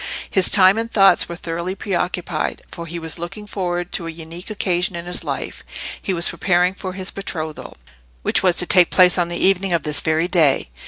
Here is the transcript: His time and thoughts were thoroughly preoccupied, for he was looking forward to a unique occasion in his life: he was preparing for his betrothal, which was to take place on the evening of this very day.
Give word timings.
His 0.31 0.49
time 0.49 0.79
and 0.79 0.91
thoughts 0.91 1.29
were 1.29 1.35
thoroughly 1.35 1.75
preoccupied, 1.75 2.63
for 2.71 2.87
he 2.87 2.97
was 2.97 3.19
looking 3.19 3.45
forward 3.45 3.91
to 3.91 4.07
a 4.07 4.09
unique 4.09 4.49
occasion 4.49 4.95
in 4.95 5.05
his 5.05 5.23
life: 5.23 5.63
he 6.01 6.11
was 6.11 6.29
preparing 6.29 6.73
for 6.73 6.93
his 6.93 7.11
betrothal, 7.11 7.77
which 8.23 8.41
was 8.41 8.55
to 8.55 8.65
take 8.65 8.89
place 8.89 9.19
on 9.19 9.27
the 9.27 9.37
evening 9.37 9.73
of 9.73 9.83
this 9.83 10.01
very 10.01 10.27
day. 10.27 10.71